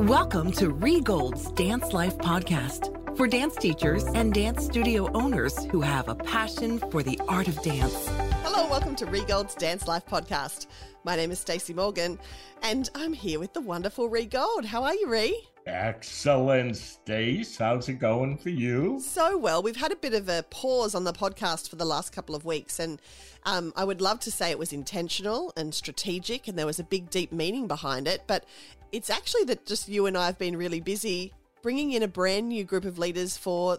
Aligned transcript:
Welcome 0.00 0.52
to 0.52 0.68
Rhee 0.68 1.00
Gold's 1.00 1.50
Dance 1.52 1.94
Life 1.94 2.18
podcast 2.18 3.16
for 3.16 3.26
dance 3.26 3.56
teachers 3.56 4.04
and 4.04 4.34
dance 4.34 4.66
studio 4.66 5.10
owners 5.12 5.64
who 5.70 5.80
have 5.80 6.10
a 6.10 6.14
passion 6.14 6.78
for 6.90 7.02
the 7.02 7.18
art 7.28 7.48
of 7.48 7.62
dance. 7.62 8.06
Hello, 8.42 8.68
welcome 8.68 8.94
to 8.96 9.06
Rhee 9.06 9.24
Gold's 9.24 9.54
Dance 9.54 9.88
Life 9.88 10.04
podcast. 10.04 10.66
My 11.04 11.16
name 11.16 11.30
is 11.30 11.38
Stacey 11.38 11.72
Morgan, 11.72 12.18
and 12.62 12.90
I'm 12.94 13.14
here 13.14 13.40
with 13.40 13.54
the 13.54 13.62
wonderful 13.62 14.10
Rhee 14.10 14.26
Gold. 14.26 14.66
How 14.66 14.84
are 14.84 14.94
you, 14.94 15.08
Rhee? 15.08 15.48
Excellent, 15.66 16.76
Stace. 16.76 17.56
How's 17.56 17.88
it 17.88 17.94
going 17.94 18.36
for 18.36 18.50
you? 18.50 19.00
So 19.00 19.36
well. 19.36 19.62
We've 19.62 19.76
had 19.76 19.90
a 19.90 19.96
bit 19.96 20.14
of 20.14 20.28
a 20.28 20.44
pause 20.44 20.94
on 20.94 21.02
the 21.04 21.12
podcast 21.12 21.68
for 21.68 21.76
the 21.76 21.84
last 21.84 22.12
couple 22.12 22.36
of 22.36 22.44
weeks, 22.44 22.78
and 22.78 23.00
um, 23.44 23.72
I 23.74 23.84
would 23.84 24.00
love 24.00 24.20
to 24.20 24.30
say 24.30 24.50
it 24.50 24.60
was 24.60 24.72
intentional 24.72 25.52
and 25.56 25.74
strategic, 25.74 26.46
and 26.46 26.56
there 26.58 26.66
was 26.66 26.78
a 26.78 26.84
big, 26.84 27.10
deep 27.10 27.32
meaning 27.32 27.66
behind 27.66 28.06
it. 28.06 28.22
But 28.28 28.44
it's 28.92 29.10
actually 29.10 29.44
that 29.44 29.66
just 29.66 29.88
you 29.88 30.06
and 30.06 30.16
I 30.16 30.26
have 30.26 30.38
been 30.38 30.56
really 30.56 30.80
busy 30.80 31.32
bringing 31.62 31.92
in 31.92 32.02
a 32.02 32.08
brand 32.08 32.48
new 32.48 32.64
group 32.64 32.84
of 32.84 32.98
leaders 32.98 33.36
for 33.36 33.78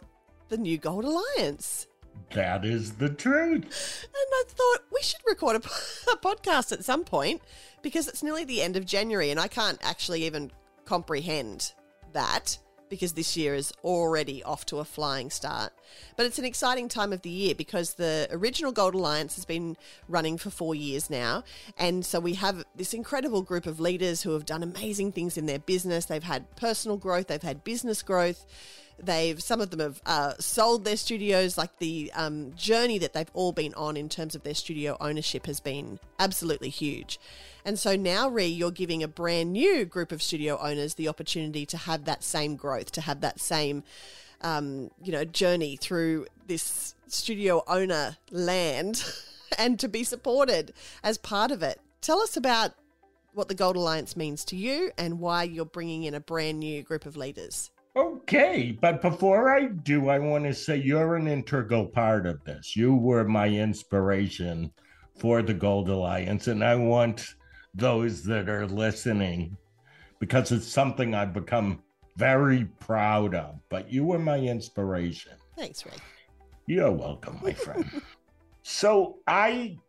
the 0.50 0.58
new 0.58 0.78
Gold 0.78 1.06
Alliance. 1.06 1.88
That 2.32 2.66
is 2.66 2.94
the 2.94 3.10
truth. 3.10 4.06
And 4.06 4.14
I 4.14 4.44
thought 4.48 4.80
we 4.94 5.02
should 5.02 5.22
record 5.26 5.56
a, 5.56 5.60
a 6.12 6.18
podcast 6.18 6.72
at 6.72 6.84
some 6.84 7.04
point 7.04 7.42
because 7.82 8.08
it's 8.08 8.24
nearly 8.24 8.44
the 8.44 8.62
end 8.62 8.76
of 8.76 8.86
January 8.86 9.32
and 9.32 9.40
I 9.40 9.48
can't 9.48 9.80
actually 9.82 10.26
even 10.26 10.52
comprehend 10.86 11.74
that 12.14 12.58
because 12.90 13.14
this 13.14 13.38
year 13.38 13.56
is 13.56 13.72
already 13.84 14.44
off 14.44 14.66
to 14.68 14.78
a 14.78 14.86
flying 14.86 15.30
start. 15.30 15.74
But 16.16 16.26
it's 16.26 16.40
an 16.40 16.46
exciting 16.46 16.90
time 16.90 17.14
of 17.14 17.22
the 17.22 17.30
year 17.30 17.56
because 17.56 17.96
the 17.96 18.28
original 18.32 18.72
Gold 18.72 18.96
Alliance 18.96 19.36
has 19.36 19.46
been 19.46 19.78
running 20.08 20.38
for 20.38 20.50
four 20.50 20.76
years 20.76 21.10
now. 21.10 21.44
And 21.78 22.06
so 22.06 22.20
we 22.20 22.34
have 22.36 22.64
this 22.76 22.94
incredible 22.94 23.42
group 23.42 23.66
of 23.66 23.80
leaders 23.80 24.22
who 24.24 24.32
have 24.32 24.46
done 24.46 24.64
amazing 24.64 25.12
things 25.12 25.38
in 25.38 25.46
their 25.46 25.60
business. 25.60 26.06
They've 26.06 26.24
had 26.24 26.56
personal 26.56 26.98
growth, 26.98 27.28
they've 27.28 27.42
had 27.42 27.64
business 27.64 28.02
growth. 28.02 28.46
They've 29.00 29.42
some 29.42 29.62
of 29.62 29.70
them 29.70 29.80
have 29.80 30.02
uh, 30.06 30.34
sold 30.40 30.84
their 30.84 30.98
studios. 30.98 31.58
Like 31.58 31.78
the 31.78 32.12
um, 32.16 32.54
journey 32.56 32.98
that 33.00 33.14
they've 33.14 33.30
all 33.34 33.52
been 33.52 33.74
on 33.76 33.96
in 33.96 34.10
terms 34.10 34.36
of 34.36 34.44
their 34.44 34.56
studio 34.56 34.98
ownership 35.00 35.46
has 35.46 35.60
been 35.60 36.00
absolutely 36.20 36.70
huge. 36.70 37.20
And 37.64 37.78
so 37.78 37.96
now, 37.96 38.30
Ree, 38.30 38.46
you're 38.46 38.72
giving 38.72 39.04
a 39.04 39.08
brand 39.08 39.52
new 39.52 39.86
group 39.86 40.12
of 40.12 40.24
studio 40.24 40.58
owners 40.58 40.96
the 40.96 41.10
opportunity 41.10 41.66
to 41.68 41.78
have 41.78 42.06
that 42.06 42.24
same 42.24 42.56
growth, 42.56 42.92
to 42.94 43.02
have 43.02 43.22
that 43.22 43.40
same, 43.40 43.84
um, 44.42 44.90
you 45.04 45.12
know, 45.12 45.26
journey 45.26 45.76
through 45.76 46.28
this 46.48 46.96
studio 47.08 47.64
owner 47.68 48.18
land 48.32 49.04
and 49.58 49.80
to 49.80 49.88
be 49.88 50.04
supported 50.04 50.74
as 51.04 51.18
part 51.18 51.52
of 51.52 51.62
it. 51.62 51.82
Tell 52.02 52.22
us 52.22 52.38
about 52.38 52.72
what 53.34 53.50
the 53.50 53.54
Gold 53.54 53.76
Alliance 53.76 54.16
means 54.16 54.46
to 54.46 54.56
you 54.56 54.92
and 54.98 55.20
why 55.20 55.44
you're 55.44 55.66
bringing 55.66 56.04
in 56.04 56.14
a 56.14 56.20
brand 56.20 56.60
new 56.60 56.82
group 56.82 57.06
of 57.06 57.18
leaders. 57.18 57.70
Okay, 57.98 58.78
but 58.80 59.02
before 59.02 59.52
I 59.58 59.70
do, 59.70 60.10
I 60.10 60.20
want 60.20 60.44
to 60.44 60.54
say 60.54 60.78
you're 60.78 61.16
an 61.16 61.28
integral 61.28 61.88
part 61.88 62.28
of 62.28 62.44
this. 62.44 62.76
You 62.76 62.94
were 62.94 63.24
my 63.24 63.48
inspiration 63.48 64.72
for 65.18 65.42
the 65.42 65.56
Gold 65.56 65.90
Alliance, 65.90 66.46
and 66.46 66.64
I 66.64 66.76
want 66.76 67.34
those 67.74 68.24
that 68.26 68.50
are 68.50 68.68
listening 68.68 69.58
because 70.20 70.52
it's 70.52 70.68
something 70.68 71.16
I've 71.16 71.34
become 71.34 71.82
very 72.18 72.66
proud 72.80 73.34
of. 73.34 73.56
But 73.68 73.92
you 73.92 74.06
were 74.06 74.20
my 74.20 74.38
inspiration. 74.38 75.34
Thanks, 75.58 75.84
Ray. 75.84 75.94
You're 76.68 76.92
welcome, 76.92 77.40
my 77.42 77.54
friend. 77.54 78.04
so 78.62 79.18
I 79.26 79.80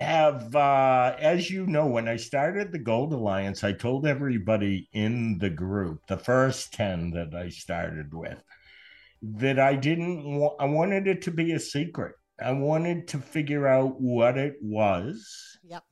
have, 0.00 0.54
uh, 0.56 1.14
as 1.18 1.50
you 1.50 1.66
know, 1.66 1.86
when 1.86 2.08
I 2.08 2.16
started 2.16 2.72
the 2.72 2.78
Gold 2.78 3.12
Alliance, 3.12 3.62
I 3.62 3.72
told 3.72 4.06
everybody 4.06 4.88
in 4.92 5.38
the 5.38 5.50
group, 5.50 6.06
the 6.06 6.16
first 6.16 6.72
10 6.72 7.10
that 7.12 7.34
I 7.34 7.50
started 7.50 8.14
with, 8.14 8.42
that 9.22 9.58
I 9.58 9.76
didn't 9.76 10.24
want, 10.24 10.54
I 10.58 10.64
wanted 10.64 11.06
it 11.06 11.22
to 11.22 11.30
be 11.30 11.52
a 11.52 11.60
secret. 11.60 12.14
I 12.42 12.52
wanted 12.52 13.08
to 13.08 13.18
figure 13.18 13.66
out 13.66 14.00
what 14.00 14.38
it 14.38 14.54
was. 14.62 15.58
Yep 15.62 15.84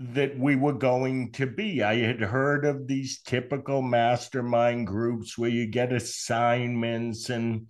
that 0.00 0.38
we 0.38 0.56
were 0.56 0.72
going 0.72 1.30
to 1.30 1.46
be. 1.46 1.82
I 1.82 1.96
had 1.96 2.22
heard 2.22 2.64
of 2.64 2.86
these 2.86 3.20
typical 3.20 3.82
mastermind 3.82 4.86
groups 4.86 5.36
where 5.36 5.50
you 5.50 5.66
get 5.66 5.92
assignments 5.92 7.28
and 7.28 7.66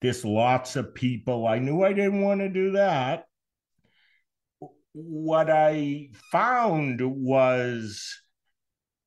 there's 0.00 0.24
lots 0.24 0.76
of 0.76 0.94
people. 0.94 1.46
I 1.46 1.58
knew 1.58 1.82
I 1.82 1.92
didn't 1.92 2.22
want 2.22 2.40
to 2.40 2.48
do 2.48 2.72
that. 2.72 3.24
What 4.98 5.50
I 5.50 6.08
found 6.32 7.00
was 7.02 8.18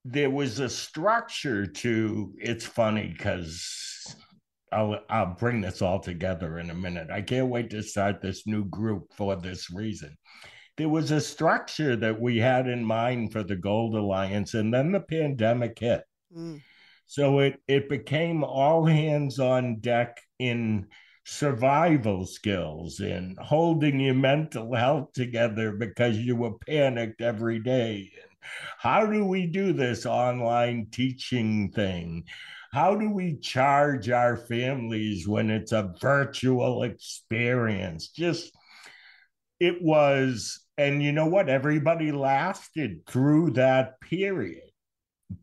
there 0.06 0.30
was 0.30 0.60
a 0.60 0.70
structure 0.70 1.66
to 1.66 2.34
it's 2.38 2.66
funny 2.66 3.14
because 3.18 4.16
I'll 4.72 5.00
I'll 5.10 5.36
bring 5.36 5.62
this 5.62 5.82
all 5.82 6.00
together 6.00 6.60
in 6.60 6.70
a 6.70 6.76
minute. 6.76 7.10
I 7.12 7.24
can't 7.24 7.50
wait 7.50 7.72
to 7.72 7.82
start 7.82 8.22
this 8.22 8.46
new 8.46 8.66
group 8.66 9.12
for 9.16 9.36
this 9.36 9.72
reason 9.72 10.16
there 10.80 10.90
was 10.90 11.12
a 11.12 11.20
structure 11.20 11.98
that 11.98 12.22
we 12.22 12.38
had 12.38 12.66
in 12.66 12.86
mind 12.86 13.34
for 13.34 13.44
the 13.44 13.58
Gold 13.58 13.96
Alliance, 13.96 14.54
and 14.54 14.74
then 14.74 14.94
the 14.94 15.02
pandemic 15.02 15.78
hit. 15.78 16.04
Mm. 16.36 16.62
So 17.06 17.40
it 17.40 17.60
it 17.68 17.90
became 17.90 18.46
all 18.46 18.86
hands 18.86 19.40
on 19.40 19.82
deck 19.82 20.22
in 20.40 20.88
survival 21.30 22.26
skills 22.26 23.00
in 23.00 23.36
holding 23.40 24.00
your 24.00 24.16
mental 24.16 24.74
health 24.74 25.14
together 25.14 25.72
because 25.72 26.18
you 26.18 26.36
were 26.36 26.58
panicked 26.68 27.22
every 27.22 27.60
day. 27.60 28.12
And 28.22 28.32
how 28.80 29.06
do 29.06 29.24
we 29.24 29.46
do 29.46 29.72
this 29.72 30.08
online 30.08 30.88
teaching 30.92 31.72
thing? 31.72 32.24
How 32.74 32.96
do 32.96 33.12
we 33.12 33.38
charge 33.38 34.10
our 34.10 34.38
families 34.38 35.28
when 35.28 35.52
it's 35.52 35.72
a 35.72 35.94
virtual 36.02 36.84
experience? 36.84 38.08
Just 38.10 38.52
it 39.60 39.82
was 39.82 40.66
and 40.80 41.04
you 41.04 41.12
know 41.12 41.28
what? 41.28 41.50
Everybody 41.50 42.12
lasted 42.12 43.06
through 43.06 43.52
that 43.52 44.00
period. 44.02 44.69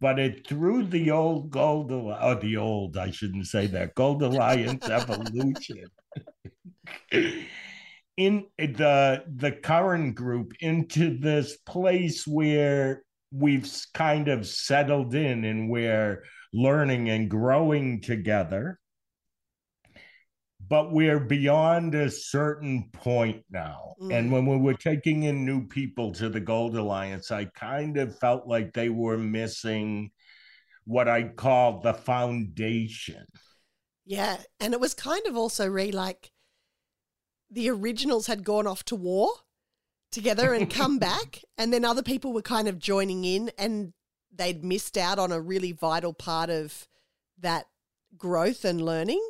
But 0.01 0.19
it 0.19 0.47
threw 0.47 0.85
the 0.85 1.11
old 1.11 1.51
Gold 1.51 1.93
or 1.93 2.17
oh, 2.21 2.35
the 2.35 2.57
old, 2.57 2.97
I 2.97 3.11
shouldn't 3.11 3.47
say 3.47 3.67
that, 3.69 3.95
Gold 3.95 4.23
Alliance 4.23 4.89
evolution. 4.91 5.87
in 8.17 8.47
the 8.59 9.25
the 9.37 9.53
current 9.53 10.15
group 10.15 10.53
into 10.61 11.19
this 11.19 11.57
place 11.59 12.27
where 12.27 13.03
we've 13.31 13.71
kind 13.95 14.29
of 14.29 14.47
settled 14.47 15.15
in 15.15 15.45
and 15.45 15.69
we're 15.69 16.25
learning 16.53 17.11
and 17.11 17.31
growing 17.31 18.01
together 18.01 18.79
but 20.69 20.93
we're 20.93 21.21
beyond 21.21 21.95
a 21.95 22.11
certain 22.11 22.89
point 22.93 23.45
now. 23.51 23.95
Mm. 24.01 24.13
And 24.13 24.33
when 24.33 24.47
we 24.47 24.57
were 24.57 24.75
taking 24.75 25.25
in 25.25 25.45
new 25.45 25.67
people 25.67 26.13
to 26.13 26.29
the 26.29 26.41
Gold 26.41 26.77
Alliance, 26.77 27.31
I 27.31 27.45
kind 27.45 27.97
of 27.99 28.19
felt 28.19 28.47
like 28.47 28.73
they 28.73 28.89
were 28.89 29.19
missing 29.19 30.11
what 30.85 31.09
I 31.09 31.25
call 31.25 31.81
the 31.81 31.95
foundation. 31.95 33.27
Yeah. 34.05 34.39
And 34.61 34.73
it 34.73 34.81
was 34.81 34.95
kind 34.95 35.27
of 35.27 35.37
also 35.37 35.67
re 35.69 35.93
like 35.93 36.33
the 37.51 37.71
originals 37.71 38.27
had 38.27 38.45
gone 38.45 38.67
off 38.67 38.85
to 38.85 38.97
war 38.97 39.29
together 40.11 40.53
and 40.53 40.71
come 40.71 40.99
back. 41.01 41.43
And 41.59 41.73
then 41.73 41.85
other 41.85 42.03
people 42.03 42.33
were 42.33 42.43
kind 42.43 42.67
of 42.67 42.79
joining 42.79 43.25
in 43.25 43.51
and 43.59 43.93
they'd 44.35 44.65
missed 44.65 44.97
out 44.97 45.19
on 45.19 45.33
a 45.33 45.41
really 45.41 45.73
vital 45.73 46.13
part 46.13 46.51
of 46.51 46.89
that 47.39 47.67
growth 48.17 48.65
and 48.65 48.81
learning. 48.81 49.23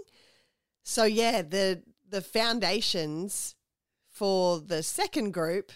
So 0.88 1.02
yeah, 1.02 1.42
the 1.42 1.82
the 2.08 2.20
foundations 2.22 3.56
for 4.08 4.60
the 4.60 4.84
second 4.84 5.32
group, 5.32 5.72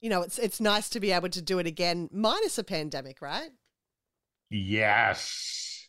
you 0.00 0.08
know, 0.08 0.22
it's 0.22 0.38
it's 0.38 0.60
nice 0.60 0.88
to 0.90 1.00
be 1.00 1.10
able 1.10 1.28
to 1.30 1.42
do 1.42 1.58
it 1.58 1.66
again 1.66 2.08
minus 2.12 2.56
a 2.56 2.62
pandemic, 2.62 3.20
right? 3.20 3.50
Yes. 4.50 5.88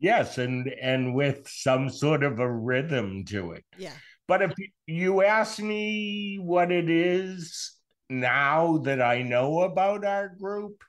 Yes, 0.00 0.38
and 0.38 0.66
and 0.82 1.14
with 1.14 1.48
some 1.48 1.88
sort 1.88 2.24
of 2.24 2.40
a 2.40 2.50
rhythm 2.50 3.24
to 3.26 3.52
it. 3.52 3.64
Yeah. 3.78 3.94
But 4.26 4.42
if 4.42 4.54
you 4.86 5.22
ask 5.22 5.60
me 5.60 6.40
what 6.42 6.72
it 6.72 6.90
is 6.90 7.76
now 8.08 8.78
that 8.78 9.00
I 9.00 9.22
know 9.22 9.60
about 9.60 10.04
our 10.04 10.30
group, 10.30 10.82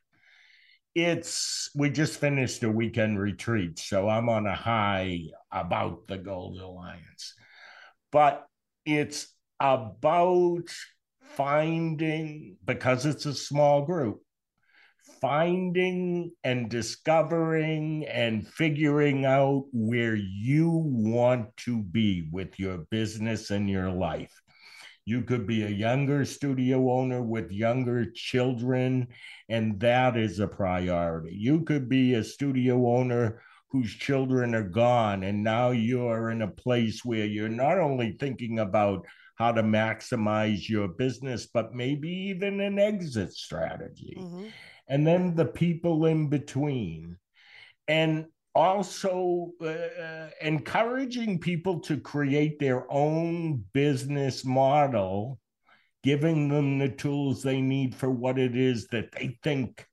it's 0.93 1.69
we 1.75 1.89
just 1.89 2.19
finished 2.19 2.63
a 2.63 2.71
weekend 2.71 3.19
retreat, 3.19 3.79
so 3.79 4.09
I'm 4.09 4.29
on 4.29 4.45
a 4.45 4.55
high 4.55 5.21
about 5.51 6.07
the 6.07 6.17
Gold 6.17 6.59
Alliance. 6.59 7.33
But 8.11 8.45
it's 8.85 9.27
about 9.59 10.69
finding, 11.21 12.57
because 12.65 13.05
it's 13.05 13.25
a 13.25 13.33
small 13.33 13.85
group, 13.85 14.21
finding 15.21 16.31
and 16.43 16.69
discovering 16.69 18.05
and 18.07 18.47
figuring 18.47 19.23
out 19.23 19.65
where 19.71 20.15
you 20.15 20.69
want 20.69 21.55
to 21.57 21.81
be 21.83 22.27
with 22.31 22.59
your 22.59 22.79
business 22.89 23.49
and 23.51 23.69
your 23.69 23.91
life. 23.91 24.40
You 25.05 25.23
could 25.23 25.47
be 25.47 25.63
a 25.63 25.69
younger 25.69 26.25
studio 26.25 26.91
owner 26.91 27.21
with 27.21 27.51
younger 27.51 28.05
children, 28.11 29.07
and 29.49 29.79
that 29.79 30.15
is 30.15 30.39
a 30.39 30.47
priority. 30.47 31.35
You 31.35 31.61
could 31.61 31.89
be 31.89 32.13
a 32.13 32.23
studio 32.23 32.87
owner 32.95 33.41
whose 33.69 33.93
children 33.93 34.53
are 34.53 34.67
gone, 34.67 35.23
and 35.23 35.43
now 35.43 35.71
you're 35.71 36.29
in 36.29 36.41
a 36.41 36.47
place 36.47 37.03
where 37.03 37.25
you're 37.25 37.49
not 37.49 37.79
only 37.79 38.17
thinking 38.19 38.59
about 38.59 39.05
how 39.35 39.51
to 39.51 39.63
maximize 39.63 40.69
your 40.69 40.87
business, 40.87 41.47
but 41.51 41.73
maybe 41.73 42.09
even 42.09 42.59
an 42.59 42.77
exit 42.77 43.33
strategy. 43.33 44.17
Mm-hmm. 44.19 44.47
And 44.87 45.07
then 45.07 45.35
the 45.35 45.45
people 45.45 46.05
in 46.05 46.27
between. 46.27 47.17
And 47.87 48.25
also 48.53 49.51
uh, 49.61 50.29
encouraging 50.41 51.39
people 51.39 51.79
to 51.81 51.97
create 51.97 52.59
their 52.59 52.91
own 52.91 53.63
business 53.73 54.43
model, 54.43 55.39
giving 56.03 56.49
them 56.49 56.79
the 56.79 56.89
tools 56.89 57.43
they 57.43 57.61
need 57.61 57.95
for 57.95 58.09
what 58.09 58.37
it 58.37 58.55
is 58.55 58.87
that 58.87 59.11
they 59.13 59.37
think 59.43 59.85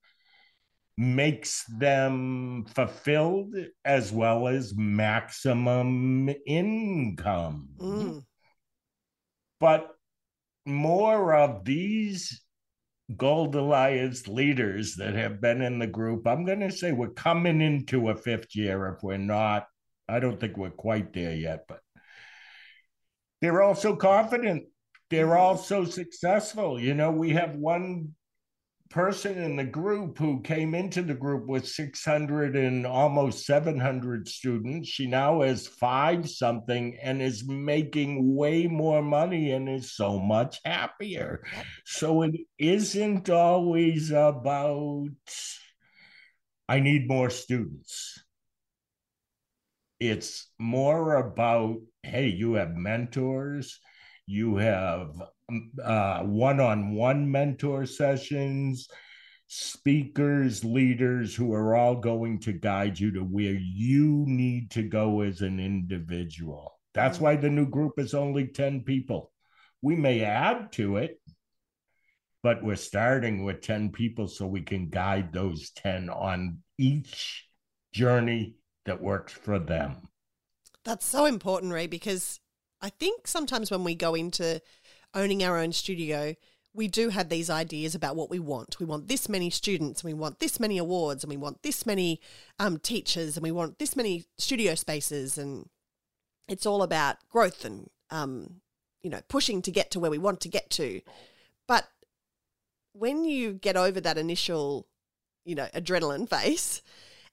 makes 0.96 1.64
them 1.78 2.66
fulfilled 2.74 3.54
as 3.84 4.10
well 4.10 4.48
as 4.48 4.74
maximum 4.76 6.28
income. 6.44 7.68
Mm. 7.78 8.24
But 9.60 9.90
more 10.66 11.34
of 11.34 11.64
these 11.64 12.42
Gold 13.16 13.54
Alliance 13.54 14.28
leaders 14.28 14.96
that 14.96 15.14
have 15.14 15.40
been 15.40 15.62
in 15.62 15.78
the 15.78 15.86
group, 15.86 16.26
I'm 16.26 16.44
going 16.44 16.60
to 16.60 16.70
say 16.70 16.92
we're 16.92 17.08
coming 17.08 17.60
into 17.60 18.10
a 18.10 18.16
fifth 18.16 18.54
year 18.54 18.94
if 18.94 19.02
we're 19.02 19.16
not. 19.16 19.66
I 20.08 20.20
don't 20.20 20.38
think 20.38 20.56
we're 20.56 20.70
quite 20.70 21.12
there 21.12 21.34
yet, 21.34 21.64
but 21.68 21.80
they're 23.40 23.62
also 23.62 23.96
confident. 23.96 24.64
They're 25.10 25.26
mm-hmm. 25.26 25.40
also 25.40 25.84
successful. 25.84 26.78
You 26.78 26.94
know, 26.94 27.10
we 27.10 27.30
have 27.30 27.56
one 27.56 28.14
person 28.90 29.38
in 29.38 29.56
the 29.56 29.64
group 29.64 30.18
who 30.18 30.40
came 30.40 30.74
into 30.74 31.02
the 31.02 31.14
group 31.14 31.46
with 31.46 31.66
600 31.66 32.56
and 32.56 32.86
almost 32.86 33.44
700 33.46 34.28
students. 34.28 34.88
She 34.88 35.06
now 35.06 35.42
has 35.42 35.66
five 35.66 36.28
something 36.28 36.98
and 37.02 37.20
is 37.20 37.46
making 37.46 38.34
way 38.34 38.66
more 38.66 39.02
money 39.02 39.52
and 39.52 39.68
is 39.68 39.92
so 39.94 40.18
much 40.18 40.60
happier. 40.64 41.42
So 41.84 42.22
it 42.22 42.34
isn't 42.58 43.28
always 43.30 44.10
about, 44.10 45.08
I 46.68 46.80
need 46.80 47.08
more 47.08 47.30
students. 47.30 48.22
It's 50.00 50.48
more 50.58 51.16
about, 51.16 51.76
hey, 52.02 52.28
you 52.28 52.54
have 52.54 52.74
mentors, 52.76 53.80
you 54.28 54.56
have 54.56 55.14
one 55.48 56.60
on 56.60 56.94
one 56.94 57.30
mentor 57.30 57.86
sessions, 57.86 58.86
speakers, 59.46 60.62
leaders 60.62 61.34
who 61.34 61.54
are 61.54 61.74
all 61.74 61.96
going 61.96 62.38
to 62.40 62.52
guide 62.52 63.00
you 63.00 63.10
to 63.12 63.20
where 63.20 63.56
you 63.58 64.24
need 64.26 64.70
to 64.72 64.82
go 64.82 65.22
as 65.22 65.40
an 65.40 65.58
individual. 65.58 66.78
That's 66.92 67.16
mm. 67.16 67.22
why 67.22 67.36
the 67.36 67.48
new 67.48 67.66
group 67.66 67.98
is 67.98 68.12
only 68.12 68.48
10 68.48 68.82
people. 68.82 69.32
We 69.80 69.96
may 69.96 70.22
add 70.22 70.72
to 70.72 70.98
it, 70.98 71.18
but 72.42 72.62
we're 72.62 72.76
starting 72.76 73.44
with 73.44 73.62
10 73.62 73.92
people 73.92 74.28
so 74.28 74.46
we 74.46 74.60
can 74.60 74.90
guide 74.90 75.32
those 75.32 75.70
10 75.70 76.10
on 76.10 76.58
each 76.76 77.48
journey 77.94 78.56
that 78.84 79.00
works 79.00 79.32
for 79.32 79.58
them. 79.58 79.96
That's 80.84 81.06
so 81.06 81.24
important, 81.24 81.72
Ray, 81.72 81.86
because 81.86 82.40
I 82.80 82.90
think 82.90 83.26
sometimes 83.26 83.70
when 83.70 83.84
we 83.84 83.94
go 83.94 84.14
into 84.14 84.60
owning 85.14 85.42
our 85.42 85.58
own 85.58 85.72
studio, 85.72 86.34
we 86.74 86.86
do 86.86 87.08
have 87.08 87.28
these 87.28 87.50
ideas 87.50 87.94
about 87.94 88.14
what 88.14 88.30
we 88.30 88.38
want. 88.38 88.78
We 88.78 88.86
want 88.86 89.08
this 89.08 89.28
many 89.28 89.50
students, 89.50 90.02
and 90.02 90.08
we 90.08 90.14
want 90.14 90.38
this 90.38 90.60
many 90.60 90.78
awards, 90.78 91.24
and 91.24 91.30
we 91.30 91.36
want 91.36 91.62
this 91.62 91.86
many 91.86 92.20
um, 92.58 92.78
teachers, 92.78 93.36
and 93.36 93.42
we 93.42 93.50
want 93.50 93.78
this 93.78 93.96
many 93.96 94.26
studio 94.36 94.74
spaces, 94.74 95.38
and 95.38 95.68
it's 96.46 96.66
all 96.66 96.82
about 96.82 97.16
growth 97.28 97.64
and 97.64 97.90
um, 98.10 98.60
you 99.02 99.10
know 99.10 99.20
pushing 99.28 99.60
to 99.62 99.70
get 99.70 99.90
to 99.90 100.00
where 100.00 100.10
we 100.10 100.18
want 100.18 100.40
to 100.42 100.48
get 100.48 100.70
to. 100.70 101.00
But 101.66 101.88
when 102.92 103.24
you 103.24 103.54
get 103.54 103.76
over 103.76 104.00
that 104.00 104.18
initial, 104.18 104.86
you 105.44 105.54
know, 105.54 105.68
adrenaline 105.74 106.28
phase, 106.30 106.82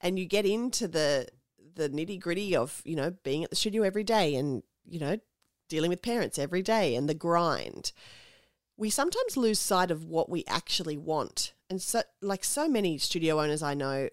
and 0.01 0.17
you 0.17 0.25
get 0.25 0.45
into 0.45 0.87
the 0.87 1.27
the 1.75 1.89
nitty 1.89 2.19
gritty 2.19 2.55
of 2.55 2.81
you 2.85 2.95
know 2.95 3.11
being 3.23 3.43
at 3.43 3.49
the 3.49 3.55
studio 3.55 3.83
every 3.83 4.03
day 4.03 4.35
and 4.35 4.63
you 4.85 4.99
know 4.99 5.17
dealing 5.67 5.89
with 5.89 6.01
parents 6.01 6.39
every 6.39 6.61
day 6.61 6.95
and 6.95 7.09
the 7.09 7.13
grind, 7.13 7.91
we 8.77 8.89
sometimes 8.89 9.37
lose 9.37 9.59
sight 9.59 9.91
of 9.91 10.03
what 10.03 10.29
we 10.29 10.43
actually 10.47 10.97
want. 10.97 11.53
And 11.69 11.81
so, 11.81 12.01
like 12.21 12.43
so 12.43 12.67
many 12.67 12.97
studio 12.97 13.41
owners 13.41 13.63
I 13.63 13.73
know, 13.73 14.09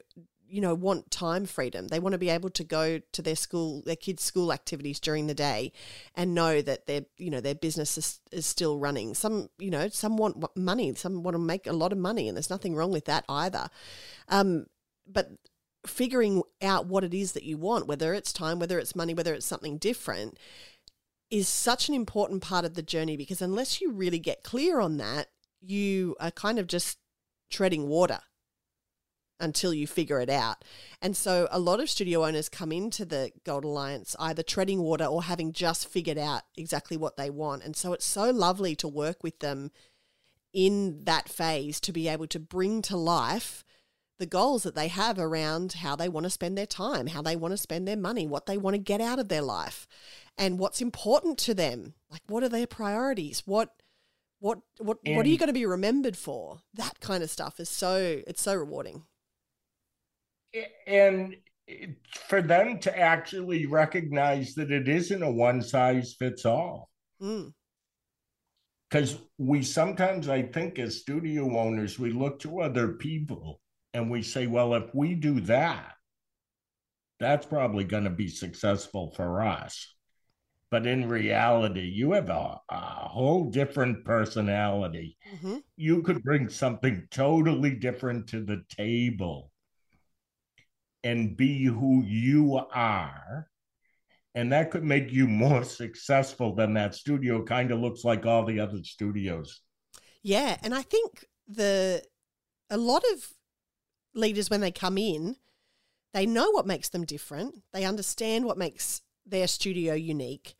you 0.47 0.61
know, 0.61 0.75
want 0.75 1.11
time 1.11 1.47
freedom. 1.47 1.89
They 1.89 1.99
want 1.99 2.13
to 2.13 2.19
be 2.19 2.29
able 2.29 2.51
to 2.51 2.65
go 2.65 2.99
to 2.99 3.23
their 3.23 3.37
school, 3.37 3.83
their 3.85 3.97
kids' 3.97 4.23
school 4.23 4.53
activities 4.53 5.01
during 5.01 5.27
the 5.27 5.35
day, 5.35 5.73
and 6.15 6.35
know 6.35 6.63
that 6.63 6.87
their, 6.87 7.03
you 7.17 7.31
know, 7.31 7.41
their 7.41 7.55
business 7.55 7.99
is, 7.99 8.21
is 8.31 8.47
still 8.47 8.79
running. 8.79 9.15
Some, 9.15 9.49
you 9.59 9.71
know, 9.71 9.89
some 9.89 10.17
want 10.17 10.45
money. 10.57 10.95
Some 10.95 11.23
want 11.23 11.35
to 11.35 11.39
make 11.39 11.67
a 11.67 11.73
lot 11.73 11.93
of 11.93 11.99
money, 11.99 12.29
and 12.29 12.37
there's 12.37 12.51
nothing 12.51 12.75
wrong 12.75 12.93
with 12.93 13.07
that 13.07 13.25
either. 13.29 13.69
Um, 14.29 14.67
but 15.07 15.31
figuring 15.87 16.43
out 16.63 16.87
what 16.87 17.05
it 17.05 17.13
is 17.15 17.33
that 17.33 17.43
you 17.43 17.57
want, 17.57 17.87
whether 17.87 18.15
it's 18.15 18.33
time, 18.33 18.59
whether 18.59 18.79
it's 18.79 18.95
money, 18.95 19.15
whether 19.15 19.35
it's 19.35 19.47
something 19.47 19.79
different, 19.79 20.39
is 21.33 21.49
such 21.49 21.89
an 21.89 21.95
important 21.95 22.43
part 22.43 22.67
of 22.67 22.75
the 22.75 22.83
journey 22.83 23.17
because 23.17 23.41
unless 23.41 23.81
you 23.81 23.91
really 23.91 24.19
get 24.19 24.43
clear 24.43 24.81
on 24.81 24.99
that, 24.99 25.29
you 25.63 26.15
are 26.21 26.31
kind 26.31 26.59
of 26.59 26.67
just 26.67 26.99
treading 27.51 27.89
water 27.89 28.21
until 29.41 29.73
you 29.73 29.87
figure 29.87 30.21
it 30.21 30.29
out. 30.29 30.63
And 31.01 31.17
so 31.17 31.49
a 31.51 31.59
lot 31.59 31.81
of 31.81 31.89
studio 31.89 32.27
owners 32.27 32.51
come 32.51 32.71
into 32.71 33.07
the 33.07 33.33
Gold 33.45 33.65
Alliance 33.65 34.15
either 34.21 34.43
treading 34.43 34.83
water 34.83 35.07
or 35.07 35.23
having 35.23 35.55
just 35.55 35.89
figured 35.89 36.19
out 36.19 36.43
exactly 36.55 36.99
what 36.99 37.17
they 37.17 37.31
want. 37.31 37.65
And 37.65 37.75
so 37.75 37.95
it's 37.95 38.05
so 38.05 38.31
lovely 38.31 38.77
to 38.77 38.87
work 38.87 39.25
with 39.25 39.39
them 39.39 39.71
in 40.53 41.01
that 41.05 41.31
phase 41.31 41.81
to 41.81 41.93
be 41.93 42.09
able 42.09 42.27
to 42.27 42.39
bring 42.39 42.83
to 42.83 42.97
life 42.99 43.65
the 44.23 44.27
goals 44.27 44.63
that 44.63 44.77
they 44.77 44.87
have 44.87 45.19
around 45.19 45.73
how 45.73 45.97
they 45.97 46.09
want 46.09 46.23
to 46.23 46.31
spend 46.31 46.57
their 46.57 46.65
time, 46.65 47.09
how 47.09 47.21
they 47.21 47.35
want 47.35 47.51
to 47.51 47.59
spend 47.59 47.89
their 47.89 47.97
money, 47.97 48.25
what 48.25 48.47
they 48.47 48.57
want 48.57 48.75
to 48.75 48.79
get 48.79 49.01
out 49.01 49.19
of 49.19 49.27
their 49.27 49.43
life 49.43 49.89
and 50.39 50.61
what's 50.61 50.81
important 50.81 51.39
to 51.39 51.55
them. 51.55 51.95
Like 52.09 52.23
what 52.29 52.45
are 52.45 52.49
their 52.49 52.69
priorities? 52.69 53.43
What 53.47 53.71
what 54.39 54.61
what 54.79 54.99
what 55.05 55.27
are 55.27 55.29
you 55.29 55.39
going 55.39 55.49
to 55.49 55.53
be 55.53 55.67
remembered 55.67 56.17
for? 56.17 56.61
That 56.73 57.01
kind 57.01 57.25
of 57.25 57.31
stuff 57.31 57.59
is 57.59 57.69
so 57.69 58.23
it's 58.25 58.43
so 58.43 58.55
rewarding. 58.55 59.03
And 60.87 61.35
for 62.29 62.41
them 62.41 62.79
to 62.79 62.97
actually 62.97 63.67
recognize 63.67 64.55
that 64.55 64.71
it 64.71 64.87
isn't 64.87 65.23
a 65.25 65.33
one 65.33 65.63
size 65.63 66.15
fits 66.17 66.47
all. 66.47 66.91
Because 67.19 69.15
mm. 69.15 69.21
we 69.39 69.63
sometimes, 69.65 70.29
I 70.29 70.43
think, 70.43 70.79
as 70.79 71.01
studio 71.01 71.59
owners, 71.59 71.99
we 71.99 72.13
look 72.13 72.39
to 72.41 72.61
other 72.61 72.93
people 72.93 73.62
and 73.95 74.11
we 74.11 74.23
say, 74.23 74.47
well, 74.47 74.75
if 74.75 74.95
we 74.95 75.15
do 75.15 75.41
that, 75.41 75.93
that's 77.21 77.47
probably 77.47 77.85
going 77.85 78.05
to 78.05 78.11
be 78.11 78.29
successful 78.29 79.13
for 79.17 79.43
us 79.43 79.93
but 80.73 80.87
in 80.87 81.07
reality, 81.07 81.83
you 81.83 82.13
have 82.13 82.31
a, 82.31 82.59
a 82.71 82.77
whole 82.77 83.51
different 83.51 84.07
personality. 84.07 85.19
Mm-hmm. 85.35 85.57
You 85.77 86.01
could 86.01 86.23
bring 86.23 86.49
something 86.49 87.07
totally 87.11 87.75
different 87.75 88.29
to 88.29 88.43
the 88.43 88.65
table 88.71 89.51
and 91.05 91.37
be 91.37 91.65
who 91.65 92.03
you 92.03 92.59
are. 92.75 93.49
And 94.35 94.51
that 94.53 94.71
could 94.71 94.83
make 94.83 95.13
you 95.13 95.29
more 95.29 95.63
successful 95.83 96.55
than 96.55 96.73
that 96.73 96.95
studio 96.95 97.45
kind 97.45 97.71
of 97.71 97.79
looks 97.79 98.03
like 98.03 98.25
all 98.25 98.47
the 98.47 98.61
other 98.61 98.83
studios. 98.83 99.61
Yeah. 100.23 100.57
And 100.63 100.75
I 100.75 100.81
think 100.81 101.27
the 101.47 102.03
a 102.71 102.79
lot 102.79 103.05
of 103.13 103.29
leaders 104.15 104.51
when 104.51 104.61
they 104.61 104.71
come 104.71 104.99
in, 104.99 105.37
they 106.13 106.27
know 106.27 106.51
what 106.51 106.67
makes 106.67 106.89
them 106.89 107.05
different. 107.05 107.63
They 107.73 107.85
understand 107.85 108.45
what 108.45 108.59
makes 108.59 109.03
their 109.25 109.47
studio 109.47 109.95
unique 109.95 110.57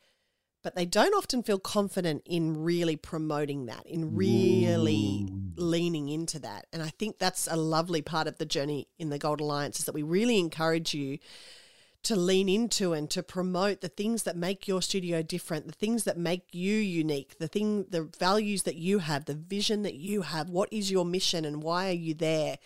but 0.63 0.75
they 0.75 0.85
don't 0.85 1.13
often 1.13 1.43
feel 1.43 1.59
confident 1.59 2.23
in 2.25 2.63
really 2.63 2.95
promoting 2.95 3.65
that, 3.65 3.85
in 3.85 4.15
really 4.15 5.27
Ooh. 5.29 5.51
leaning 5.57 6.07
into 6.07 6.39
that. 6.39 6.67
And 6.71 6.81
I 6.81 6.87
think 6.87 7.19
that's 7.19 7.47
a 7.47 7.57
lovely 7.57 8.01
part 8.01 8.27
of 8.27 8.37
the 8.37 8.45
journey 8.45 8.87
in 8.97 9.09
the 9.09 9.19
Gold 9.19 9.41
Alliance 9.41 9.79
is 9.79 9.85
that 9.85 9.93
we 9.93 10.03
really 10.03 10.39
encourage 10.39 10.93
you 10.93 11.19
to 12.03 12.15
lean 12.15 12.49
into 12.49 12.93
and 12.93 13.09
to 13.09 13.23
promote 13.23 13.81
the 13.81 13.89
things 13.89 14.23
that 14.23 14.35
make 14.35 14.67
your 14.67 14.81
studio 14.81 15.21
different, 15.21 15.67
the 15.67 15.73
things 15.73 16.05
that 16.05 16.17
make 16.17 16.53
you 16.53 16.75
unique, 16.75 17.37
the 17.39 17.47
thing 17.47 17.85
the 17.89 18.09
values 18.17 18.63
that 18.63 18.75
you 18.75 18.99
have, 18.99 19.25
the 19.25 19.35
vision 19.35 19.83
that 19.83 19.95
you 19.95 20.21
have, 20.21 20.49
what 20.49 20.71
is 20.71 20.91
your 20.91 21.05
mission 21.05 21.45
and 21.45 21.61
why 21.61 21.89
are 21.89 21.91
you 21.91 22.13
there? 22.13 22.57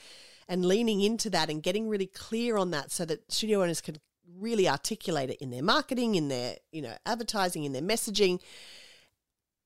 And 0.49 0.65
leaning 0.65 1.01
into 1.01 1.29
that 1.31 1.49
and 1.49 1.61
getting 1.61 1.89
really 1.89 2.07
clear 2.07 2.57
on 2.57 2.71
that 2.71 2.91
so 2.91 3.03
that 3.05 3.31
studio 3.31 3.63
owners 3.63 3.81
can 3.81 3.97
really 4.39 4.67
articulate 4.67 5.29
it 5.29 5.41
in 5.41 5.49
their 5.49 5.63
marketing, 5.63 6.15
in 6.15 6.27
their, 6.29 6.57
you 6.71 6.81
know, 6.81 6.95
advertising, 7.05 7.63
in 7.63 7.73
their 7.73 7.81
messaging. 7.81 8.39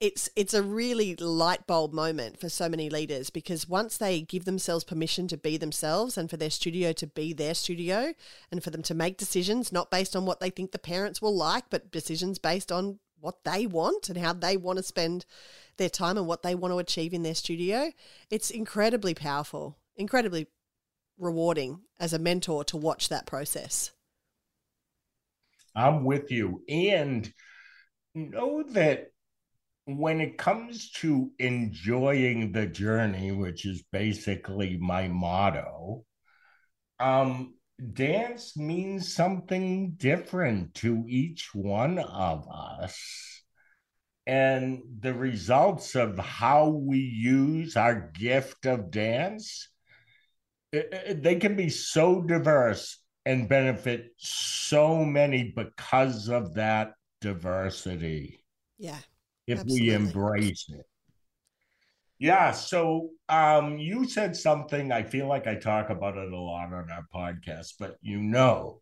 it's 0.02 0.30
it's 0.36 0.56
a 0.56 0.64
really 0.64 1.16
light 1.16 1.66
bulb 1.68 1.94
moment 1.94 2.40
for 2.40 2.50
so 2.50 2.68
many 2.68 2.90
leaders 2.90 3.30
because 3.30 3.70
once 3.70 3.98
they 3.98 4.22
give 4.22 4.46
themselves 4.46 4.84
permission 4.84 5.28
to 5.28 5.38
be 5.38 5.58
themselves 5.58 6.18
and 6.18 6.30
for 6.30 6.38
their 6.38 6.50
studio 6.50 6.92
to 6.92 7.06
be 7.06 7.34
their 7.34 7.54
studio 7.54 8.14
and 8.52 8.64
for 8.64 8.72
them 8.72 8.82
to 8.82 8.96
make 8.96 9.18
decisions 9.18 9.72
not 9.72 9.92
based 9.92 10.16
on 10.16 10.26
what 10.26 10.40
they 10.40 10.50
think 10.50 10.72
the 10.72 10.80
parents 10.80 11.22
will 11.22 11.36
like 11.36 11.66
but 11.70 11.92
decisions 11.92 12.40
based 12.40 12.72
on 12.72 13.00
what 13.20 13.44
they 13.44 13.68
want 13.68 14.10
and 14.10 14.18
how 14.18 14.34
they 14.34 14.58
want 14.58 14.78
to 14.78 14.84
spend 14.84 15.24
their 15.78 15.90
time 15.90 16.18
and 16.18 16.26
what 16.26 16.42
they 16.42 16.56
want 16.56 16.74
to 16.74 16.80
achieve 16.80 17.14
in 17.14 17.22
their 17.22 17.36
studio 17.36 17.92
it's 18.32 18.50
incredibly 18.50 19.14
powerful 19.14 19.78
incredibly 19.96 20.48
rewarding 21.22 21.80
as 22.00 22.12
a 22.12 22.20
mentor 22.20 22.64
to 22.66 22.76
watch 22.76 23.08
that 23.08 23.26
process 23.26 23.92
I'm 25.76 26.04
with 26.04 26.32
you 26.32 26.64
and 26.68 27.32
know 28.14 28.64
that 28.72 29.08
when 29.86 30.22
it 30.22 30.38
comes 30.38 30.92
to 30.92 31.32
enjoying 31.40 32.52
the 32.52 32.66
journey, 32.66 33.32
which 33.32 33.66
is 33.66 33.84
basically 33.92 34.78
my 34.78 35.08
motto, 35.08 36.06
um, 37.00 37.56
dance 37.94 38.56
means 38.56 39.14
something 39.14 39.94
different 39.98 40.76
to 40.76 41.04
each 41.08 41.50
one 41.54 42.00
of 42.00 42.48
us. 42.52 43.44
And 44.28 44.82
the 45.00 45.14
results 45.14 45.96
of 45.96 46.18
how 46.20 46.70
we 46.70 47.00
use 47.00 47.76
our 47.76 48.12
gift 48.14 48.68
of 48.68 48.92
dance, 48.92 49.68
they 50.72 51.36
can 51.36 51.56
be 51.56 51.70
so 51.70 52.22
diverse 52.22 52.98
and 53.26 53.50
benefit 53.50 54.12
so 54.18 55.04
many 55.06 55.54
because 55.56 56.30
of 56.30 56.54
that 56.56 56.94
diversity. 57.20 58.44
Yeah 58.78 58.98
if 59.48 59.60
Absolutely. 59.60 59.88
we 59.90 59.94
embrace 59.94 60.66
it. 60.70 60.86
Yeah. 62.20 62.52
So 62.52 63.10
um, 63.28 63.78
you 63.80 64.08
said 64.08 64.36
something, 64.36 64.92
I 64.92 65.04
feel 65.04 65.28
like 65.28 65.48
I 65.48 65.56
talk 65.56 65.90
about 65.90 66.18
it 66.18 66.32
a 66.32 66.38
lot 66.38 66.74
on 66.74 66.90
our 66.90 67.06
podcast, 67.14 67.74
but 67.80 67.98
you 68.02 68.20
know 68.20 68.82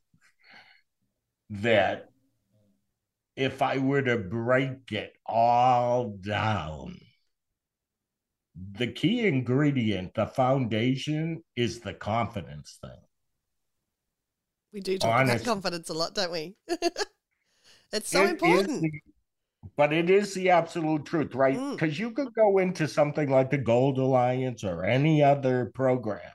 that 1.49 2.09
if 3.35 3.61
I 3.61 3.77
were 3.77 4.01
to 4.01 4.17
break 4.17 4.91
it 4.91 5.13
all 5.25 6.17
down, 6.21 6.99
the 8.77 8.87
key 8.87 9.27
ingredient, 9.27 10.13
the 10.13 10.27
foundation, 10.27 11.43
is 11.55 11.79
the 11.79 11.93
confidence 11.93 12.77
thing. 12.81 13.01
We 14.73 14.81
do 14.81 14.97
talk 14.97 15.11
Honest. 15.11 15.43
about 15.43 15.53
confidence 15.53 15.89
a 15.89 15.93
lot, 15.93 16.13
don't 16.13 16.31
we? 16.31 16.55
it's 17.91 18.09
so 18.09 18.23
it 18.23 18.31
important. 18.31 18.81
The, 18.81 18.91
but 19.75 19.93
it 19.93 20.09
is 20.09 20.33
the 20.33 20.49
absolute 20.49 21.05
truth, 21.05 21.35
right? 21.35 21.57
Because 21.71 21.95
mm. 21.95 21.99
you 21.99 22.11
could 22.11 22.33
go 22.33 22.59
into 22.59 22.87
something 22.87 23.29
like 23.29 23.49
the 23.49 23.57
Gold 23.57 23.97
Alliance 23.97 24.63
or 24.63 24.85
any 24.85 25.23
other 25.23 25.71
program. 25.73 26.31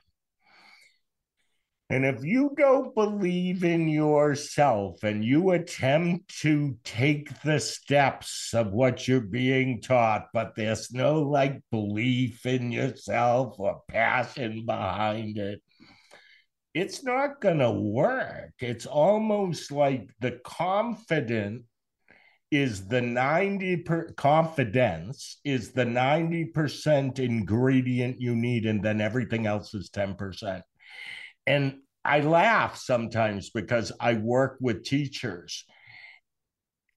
And 1.89 2.03
if 2.03 2.23
you 2.23 2.51
don't 2.57 2.95
believe 2.95 3.63
in 3.63 3.87
yourself 3.87 5.03
and 5.03 5.23
you 5.23 5.51
attempt 5.51 6.39
to 6.41 6.75
take 6.83 7.41
the 7.43 7.59
steps 7.59 8.55
of 8.55 8.71
what 8.71 9.07
you're 9.07 9.21
being 9.21 9.81
taught, 9.81 10.29
but 10.33 10.55
there's 10.55 10.91
no 10.91 11.21
like 11.21 11.61
belief 11.69 12.43
in 12.47 12.71
yourself 12.71 13.59
or 13.59 13.83
passion 13.87 14.65
behind 14.65 15.37
it, 15.37 15.61
it's 16.73 17.03
not 17.03 17.39
going 17.39 17.59
to 17.59 17.71
work. 17.71 18.53
It's 18.59 18.87
almost 18.87 19.71
like 19.71 20.09
the 20.19 20.39
confident 20.43 21.65
is 22.49 22.87
the 22.87 23.01
90 23.01 23.77
per 23.77 24.11
confidence 24.13 25.39
is 25.43 25.71
the 25.71 25.85
90% 25.85 27.19
ingredient 27.19 28.19
you 28.19 28.35
need 28.35 28.65
and 28.65 28.83
then 28.83 29.01
everything 29.01 29.45
else 29.45 29.73
is 29.73 29.89
10% 29.89 30.61
and 31.47 31.77
i 32.03 32.19
laugh 32.19 32.77
sometimes 32.77 33.49
because 33.49 33.91
i 33.99 34.13
work 34.13 34.57
with 34.61 34.83
teachers 34.83 35.65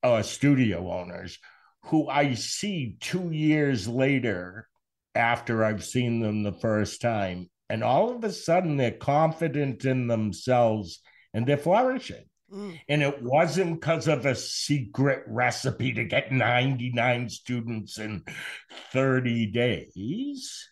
uh, 0.02 0.22
studio 0.22 0.90
owners 0.92 1.38
who 1.84 2.08
i 2.08 2.34
see 2.34 2.96
two 3.00 3.30
years 3.30 3.88
later 3.88 4.68
after 5.14 5.64
i've 5.64 5.84
seen 5.84 6.20
them 6.20 6.42
the 6.42 6.52
first 6.52 7.00
time 7.00 7.48
and 7.68 7.82
all 7.82 8.14
of 8.14 8.22
a 8.24 8.32
sudden 8.32 8.76
they're 8.76 8.90
confident 8.92 9.84
in 9.84 10.06
themselves 10.06 11.00
and 11.34 11.46
they're 11.46 11.56
flourishing 11.56 12.24
Mm. 12.52 12.80
And 12.88 13.02
it 13.02 13.22
wasn't 13.22 13.80
because 13.80 14.08
of 14.08 14.24
a 14.24 14.34
secret 14.34 15.24
recipe 15.26 15.92
to 15.92 16.04
get 16.04 16.32
99 16.32 17.28
students 17.28 17.98
in 17.98 18.24
30 18.92 19.46
days. 19.46 20.68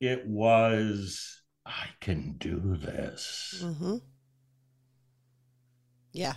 It 0.00 0.26
was, 0.26 1.42
I 1.66 1.88
can 2.00 2.36
do 2.38 2.76
this. 2.76 3.60
Mm-hmm. 3.62 3.96
Yeah. 6.12 6.34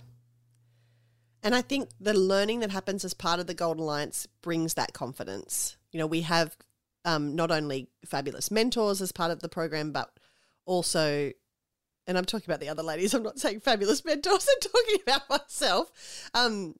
And 1.42 1.56
I 1.56 1.62
think 1.62 1.90
the 2.00 2.14
learning 2.14 2.60
that 2.62 2.72
happens 2.72 3.06
as 3.06 3.14
part 3.14 3.40
of 3.40 3.48
the 3.48 3.54
Golden 3.54 3.84
Alliance 3.84 4.28
brings 4.42 4.74
that 4.74 4.94
confidence. 4.94 5.78
You 5.92 6.00
know, 6.00 6.08
we 6.08 6.22
have 6.22 6.58
um, 7.06 7.36
not 7.36 7.52
only 7.52 7.88
fabulous 8.06 8.52
mentors 8.52 9.02
as 9.02 9.12
part 9.12 9.32
of 9.32 9.40
the 9.40 9.50
program, 9.50 9.92
but 9.92 10.12
also 10.66 11.32
and 12.10 12.18
I'm 12.18 12.26
talking 12.26 12.50
about 12.50 12.60
the 12.60 12.70
other 12.70 12.84
ladies. 12.84 13.14
I'm 13.14 13.24
not 13.24 13.40
saying 13.40 13.62
fabulous 13.62 14.04
mentors. 14.04 14.48
I'm 14.64 14.72
talking 14.72 14.98
about 15.04 15.30
myself. 15.30 16.30
Um, 16.34 16.76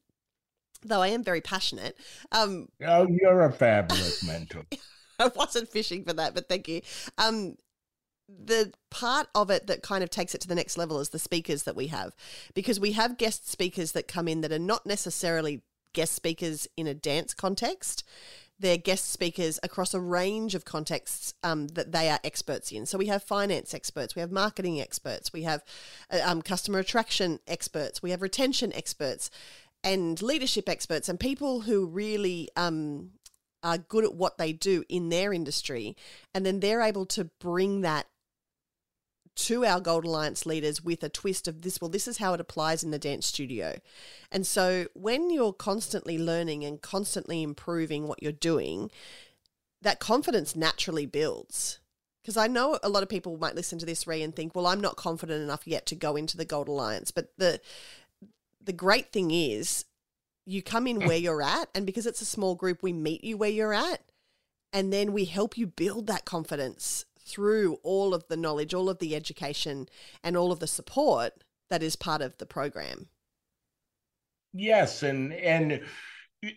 though 0.84 1.02
I 1.02 1.10
am 1.10 1.24
very 1.24 1.42
passionate. 1.42 1.96
Um, 2.32 2.68
oh, 2.86 3.08
you're 3.10 3.42
a 3.42 3.52
fabulous 3.52 4.24
mentor. 4.24 4.64
I 5.20 5.28
wasn't 5.36 5.70
fishing 5.70 6.04
for 6.04 6.14
that, 6.14 6.34
but 6.34 6.50
thank 6.50 6.68
you. 6.68 6.82
Um, 7.18 7.56
the 8.46 8.74
part 8.92 9.28
of 9.34 9.50
it 9.50 9.68
that 9.68 9.82
kind 9.82 10.04
of 10.04 10.10
takes 10.10 10.36
it 10.36 10.42
to 10.42 10.48
the 10.48 10.56
next 10.56 10.78
level 10.78 11.00
is 11.00 11.10
the 11.10 11.20
speakers 11.20 11.64
that 11.64 11.76
we 11.76 11.88
have, 11.88 12.16
because 12.54 12.80
we 12.80 12.94
have 12.94 13.18
guest 13.18 13.50
speakers 13.50 13.94
that 13.94 14.08
come 14.08 14.28
in 14.28 14.42
that 14.42 14.52
are 14.52 14.60
not 14.60 14.86
necessarily 14.86 15.62
guest 15.94 16.14
speakers 16.14 16.68
in 16.78 16.86
a 16.86 16.94
dance 16.94 17.34
context 17.34 18.04
they're 18.60 18.78
guest 18.78 19.10
speakers 19.10 19.60
across 19.64 19.94
a 19.94 20.00
range 20.00 20.54
of 20.54 20.66
contexts 20.66 21.34
um, 21.44 21.70
that 21.70 21.92
they 21.92 22.10
are 22.10 22.20
experts 22.24 22.72
in. 22.72 22.86
So 22.86 22.98
we 22.98 23.08
have 23.08 23.24
finance 23.24 23.74
experts, 23.74 24.16
we 24.16 24.20
have 24.20 24.32
marketing 24.32 24.82
experts, 24.82 25.32
we 25.32 25.44
have 25.44 25.64
uh, 26.12 26.20
um, 26.24 26.42
customer 26.42 26.80
attraction 26.80 27.40
experts, 27.48 28.04
we 28.04 28.12
have 28.12 28.22
retention 28.22 28.74
experts, 28.74 29.30
and 29.84 30.22
leadership 30.22 30.68
experts, 30.68 31.08
and 31.08 31.20
people 31.20 31.62
who 31.62 31.86
really 31.86 32.50
um, 32.58 33.12
are 33.64 33.78
good 33.78 34.04
at 34.04 34.14
what 34.14 34.38
they 34.38 34.52
do 34.52 34.84
in 34.90 35.08
their 35.08 35.32
industry. 35.32 35.96
And 36.34 36.46
then 36.46 36.60
they're 36.60 36.82
able 36.82 37.06
to 37.08 37.26
bring 37.40 37.82
that 37.82 38.08
to 39.46 39.66
our 39.66 39.80
Gold 39.80 40.06
Alliance 40.06 40.46
leaders 40.46 40.84
with 40.84 41.04
a 41.04 41.10
twist 41.10 41.48
of 41.48 41.62
this. 41.62 41.80
Well, 41.80 41.90
this 41.90 42.08
is 42.08 42.18
how 42.18 42.34
it 42.34 42.42
applies 42.42 42.84
in 42.84 42.92
the 42.92 43.00
dance 43.00 43.26
studio. 43.26 43.80
And 44.32 44.46
so 44.46 44.88
when 44.94 45.30
you're 45.30 45.54
constantly 45.54 46.18
learning 46.18 46.64
and 46.66 46.82
constantly 46.82 47.42
improving 47.42 48.08
what 48.08 48.22
you're 48.22 48.32
doing, 48.32 48.92
that 49.82 50.00
confidence 50.00 50.56
naturally 50.56 51.06
builds. 51.06 51.80
Because 52.22 52.36
I 52.38 52.48
know 52.48 52.78
a 52.84 52.90
lot 52.90 53.02
of 53.02 53.10
people 53.10 53.38
might 53.38 53.56
listen 53.56 53.80
to 53.80 53.86
this, 53.86 54.06
Rhee, 54.06 54.22
and 54.22 54.36
think, 54.36 54.54
well, 54.54 54.68
I'm 54.68 54.82
not 54.82 54.98
confident 54.98 55.42
enough 55.42 55.66
yet 55.66 55.86
to 55.88 55.96
go 55.96 56.16
into 56.16 56.38
the 56.38 56.46
Gold 56.46 56.68
Alliance. 56.68 57.12
But 57.12 57.32
the 57.38 57.62
the 58.62 58.74
great 58.74 59.12
thing 59.12 59.32
is 59.32 59.86
you 60.46 60.62
come 60.62 60.86
in 60.86 61.08
where 61.08 61.18
you're 61.18 61.42
at, 61.42 61.70
and 61.74 61.86
because 61.86 62.06
it's 62.06 62.22
a 62.22 62.26
small 62.26 62.56
group, 62.56 62.84
we 62.84 62.92
meet 62.92 63.24
you 63.24 63.38
where 63.38 63.50
you're 63.50 63.74
at, 63.74 64.02
and 64.74 64.92
then 64.92 65.14
we 65.14 65.26
help 65.26 65.58
you 65.58 65.66
build 65.66 66.08
that 66.08 66.26
confidence 66.26 67.06
through 67.30 67.78
all 67.84 68.14
of 68.14 68.28
the 68.28 68.38
knowledge, 68.38 68.74
all 68.74 68.90
of 68.90 69.00
the 69.00 69.16
education, 69.16 69.88
and 70.24 70.36
all 70.36 70.52
of 70.52 70.60
the 70.60 70.68
support 70.68 71.44
that 71.70 71.84
is 71.84 71.96
part 71.96 72.22
of 72.22 72.38
the 72.38 72.46
program. 72.46 73.08
Yes, 74.54 75.04
and 75.04 75.32
and 75.34 75.82
uh, 76.44 76.50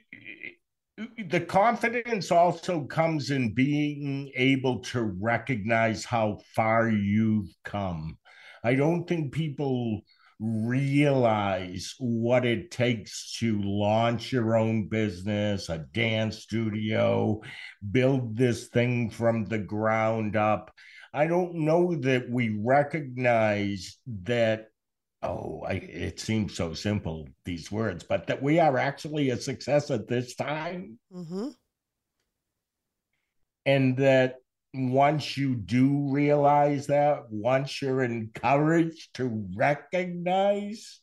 the 1.28 1.40
confidence 1.40 2.30
also 2.30 2.84
comes 2.84 3.30
in 3.30 3.52
being 3.52 4.32
able 4.34 4.80
to 4.80 5.02
recognize 5.20 6.04
how 6.04 6.38
far 6.54 6.88
you've 6.88 7.54
come. 7.64 8.18
I 8.64 8.74
don't 8.74 9.06
think 9.06 9.32
people 9.32 10.02
realize 10.42 11.94
what 12.00 12.44
it 12.44 12.72
takes 12.72 13.36
to 13.38 13.62
launch 13.62 14.32
your 14.32 14.56
own 14.56 14.88
business, 14.88 15.68
a 15.68 15.78
dance 15.78 16.38
studio, 16.38 17.40
build 17.92 18.36
this 18.36 18.66
thing 18.66 19.08
from 19.08 19.44
the 19.44 19.58
ground 19.58 20.34
up. 20.34 20.72
I 21.14 21.28
don't 21.28 21.54
know 21.54 21.94
that 21.94 22.28
we 22.28 22.58
recognize 22.60 23.98
that. 24.24 24.66
Oh, 25.22 25.62
I, 25.64 25.74
it 25.74 26.18
seems 26.18 26.56
so 26.56 26.74
simple, 26.74 27.28
these 27.44 27.70
words, 27.70 28.02
but 28.02 28.26
that 28.26 28.42
we 28.42 28.58
are 28.58 28.76
actually 28.76 29.30
a 29.30 29.36
success 29.36 29.92
at 29.92 30.08
this 30.08 30.34
time. 30.34 30.98
Mm-hmm. 31.14 31.50
And 33.64 33.96
that 33.98 34.41
once 34.74 35.36
you 35.36 35.54
do 35.54 36.08
realize 36.10 36.86
that, 36.86 37.30
once 37.30 37.82
you're 37.82 38.02
encouraged 38.02 39.14
to 39.14 39.46
recognize 39.54 41.00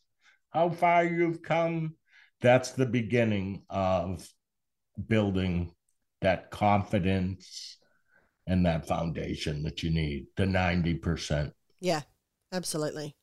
how 0.51 0.69
far 0.69 1.03
you've 1.03 1.43
come, 1.43 1.95
that's 2.41 2.71
the 2.71 2.85
beginning 2.85 3.63
of 3.69 4.27
building 5.07 5.71
that 6.21 6.49
confidence 6.51 7.77
and 8.47 8.65
that 8.65 8.87
foundation 8.87 9.61
that 9.63 9.83
you 9.83 9.91
need, 9.91 10.25
the 10.35 10.45
90%. 10.45 11.51
Yeah, 11.79 12.01
absolutely. 12.51 13.15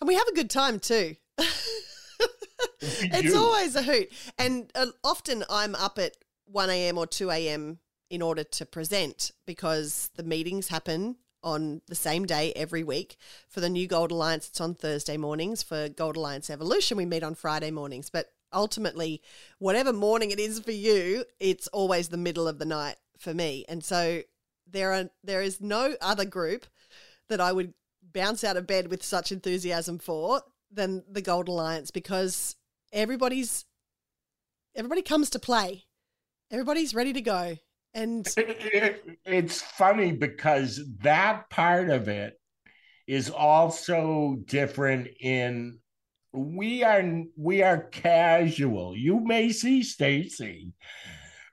And 0.00 0.08
we 0.08 0.14
have 0.14 0.28
a 0.28 0.34
good 0.34 0.50
time 0.50 0.78
too. 0.78 1.16
it's 2.80 3.34
always 3.34 3.74
a 3.76 3.82
hoot. 3.82 4.12
And 4.38 4.70
uh, 4.74 4.86
often 5.02 5.44
I'm 5.48 5.74
up 5.74 5.98
at 5.98 6.16
1 6.46 6.68
a.m. 6.68 6.98
or 6.98 7.06
2 7.06 7.30
a.m. 7.30 7.78
in 8.14 8.22
order 8.22 8.44
to 8.44 8.64
present 8.64 9.32
because 9.46 10.10
the 10.16 10.22
meetings 10.22 10.68
happen 10.68 11.16
on 11.42 11.82
the 11.88 11.94
same 11.94 12.24
day 12.24 12.52
every 12.54 12.82
week. 12.82 13.16
For 13.48 13.60
the 13.60 13.68
new 13.68 13.86
Gold 13.86 14.10
Alliance, 14.10 14.48
it's 14.48 14.60
on 14.60 14.74
Thursday 14.74 15.16
mornings. 15.16 15.62
For 15.62 15.88
Gold 15.88 16.16
Alliance 16.16 16.48
Evolution, 16.48 16.96
we 16.96 17.04
meet 17.04 17.22
on 17.22 17.34
Friday 17.34 17.70
mornings. 17.70 18.08
But 18.08 18.32
ultimately, 18.52 19.20
whatever 19.58 19.92
morning 19.92 20.30
it 20.30 20.40
is 20.40 20.60
for 20.60 20.72
you, 20.72 21.24
it's 21.38 21.66
always 21.68 22.08
the 22.08 22.16
middle 22.16 22.48
of 22.48 22.58
the 22.58 22.64
night 22.64 22.96
for 23.18 23.34
me. 23.34 23.64
And 23.68 23.84
so 23.84 24.22
there 24.66 24.92
are 24.92 25.10
there 25.22 25.42
is 25.42 25.60
no 25.60 25.94
other 26.00 26.24
group 26.24 26.66
that 27.28 27.40
I 27.40 27.52
would 27.52 27.74
bounce 28.12 28.44
out 28.44 28.56
of 28.56 28.66
bed 28.66 28.88
with 28.88 29.02
such 29.02 29.32
enthusiasm 29.32 29.98
for 29.98 30.42
than 30.70 31.04
the 31.10 31.22
Gold 31.22 31.48
Alliance 31.48 31.90
because 31.90 32.56
everybody's 32.92 33.66
everybody 34.74 35.02
comes 35.02 35.30
to 35.30 35.38
play. 35.38 35.84
Everybody's 36.50 36.94
ready 36.94 37.12
to 37.12 37.20
go. 37.20 37.58
And 37.94 38.26
it's 38.36 39.62
funny 39.62 40.12
because 40.12 40.80
that 41.02 41.48
part 41.50 41.90
of 41.90 42.08
it 42.08 42.34
is 43.06 43.30
also 43.30 44.36
different 44.46 45.08
in 45.20 45.78
we 46.32 46.82
are 46.82 47.22
we 47.36 47.62
are 47.62 47.84
casual. 47.84 48.96
You 48.96 49.20
may 49.20 49.52
see 49.52 49.84
Stacey 49.84 50.72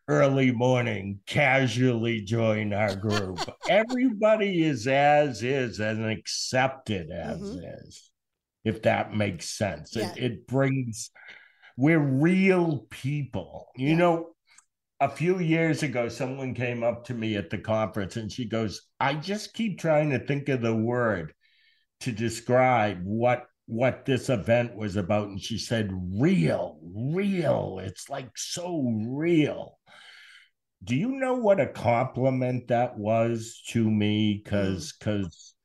early 0.07 0.51
morning 0.51 1.19
casually 1.27 2.21
join 2.21 2.74
our 2.74 2.95
group. 2.95 3.38
Everybody 3.69 4.63
is 4.63 4.88
as 4.88 5.43
is 5.43 5.79
and 5.79 6.10
accepted 6.10 7.12
as 7.12 7.39
Mhm. 7.39 7.86
is, 7.86 8.10
if 8.65 8.81
that 8.81 9.13
makes 9.13 9.50
sense. 9.50 9.95
Yeah. 9.95 10.12
It, 10.15 10.24
it 10.24 10.48
brings, 10.48 11.12
we're 11.77 12.00
real 12.00 12.88
people. 12.89 13.67
You 13.77 13.89
Yeah. 13.89 13.95
know, 13.98 14.36
a 15.01 15.10
few 15.10 15.39
years 15.39 15.81
ago, 15.81 16.08
someone 16.08 16.53
came 16.53 16.84
up 16.84 17.05
to 17.05 17.15
me 17.15 17.36
at 17.36 17.50
the 17.50 17.58
conference 17.58 18.17
and 18.17 18.31
she 18.31 18.46
goes, 18.46 18.88
I 19.00 19.15
just 19.15 19.55
keep 19.55 19.79
trying 19.79 20.12
to 20.12 20.20
think 20.20 20.48
of 20.48 20.62
the 20.62 20.75
word 20.75 21.34
to 22.01 22.12
describe 22.12 23.01
what 23.03 23.46
what 23.65 24.05
this 24.05 24.29
event 24.29 24.75
was 24.75 24.98
about. 24.98 25.29
And 25.29 25.41
she 25.41 25.58
said 25.58 25.91
real 26.20 26.79
real. 26.84 27.79
It's 27.84 28.10
like 28.10 28.29
so 28.38 28.84
real. 29.08 29.79
Do 30.84 30.96
you 30.96 31.10
know 31.10 31.34
what 31.34 31.60
a 31.60 31.67
compliment 31.67 32.67
that 32.67 32.98
was 32.98 33.62
to 33.70 33.89
me? 33.89 34.39
Because 34.43 34.93
because 34.93 35.25
mm. 35.25 35.61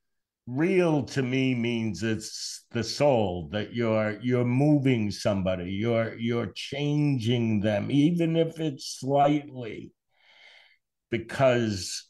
Real 0.47 1.03
to 1.03 1.23
me 1.23 1.55
means 1.55 2.03
it's 2.03 2.65
the 2.71 2.85
soul 2.85 3.49
that 3.51 3.75
you're 3.75 4.19
you're 4.23 4.45
moving 4.45 5.11
somebody 5.11 5.71
you're 5.73 6.15
you're 6.19 6.53
changing 6.55 7.61
them 7.61 7.91
even 7.91 8.37
if 8.37 8.61
it's 8.61 8.99
slightly 9.01 9.93
because 11.11 12.05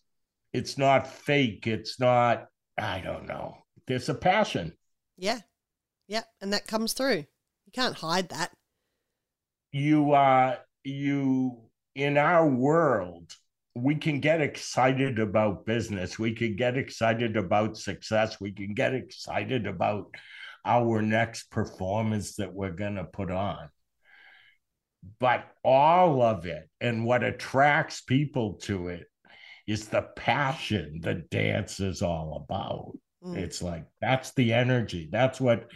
it's 0.53 0.77
not 0.77 1.07
fake 1.07 1.67
it's 1.67 1.99
not 1.99 2.47
i 2.77 3.01
don't 3.01 3.27
know 3.27 3.57
there's 3.87 4.09
a 4.11 4.15
passion 4.15 4.73
yeah. 5.17 5.41
Yeah, 6.09 6.23
and 6.41 6.53
that 6.53 6.67
comes 6.67 6.93
through. 6.93 7.25
You 7.65 7.73
can't 7.73 7.97
hide 7.97 8.29
that. 8.29 8.53
you 9.73 10.13
uh 10.13 10.57
you 10.85 11.59
in 11.95 12.17
our 12.17 12.47
world 12.47 13.33
we 13.77 13.95
can 13.95 14.21
get 14.21 14.41
excited 14.41 15.19
about 15.19 15.67
business 15.67 16.19
we 16.19 16.33
can 16.33 16.57
get 16.57 16.77
excited 16.77 17.37
about 17.37 17.77
success 17.77 18.41
we 18.41 18.51
can 18.53 18.75
get 18.75 18.95
excited 18.95 19.67
about 19.67 20.07
our 20.65 21.03
next 21.03 21.51
performance 21.51 22.37
that 22.37 22.53
we're 22.53 22.73
going 22.73 22.97
to 22.97 23.05
put 23.05 23.31
on 23.31 23.69
but 25.21 25.47
all 25.63 26.23
of 26.23 26.47
it 26.47 26.69
and 26.81 27.05
what 27.05 27.23
attracts 27.23 28.01
people 28.01 28.55
to 28.55 28.89
it 28.89 29.07
is 29.67 29.89
the 29.89 30.03
passion 30.17 31.01
the 31.03 31.15
dance 31.15 31.81
is 31.81 32.03
all 32.03 32.43
about 32.45 32.93
Mm. 33.27 33.37
it's 33.39 33.63
like 33.63 33.85
that's 34.01 34.33
the 34.35 34.53
energy. 34.53 35.09
That's 35.11 35.41
what 35.41 35.71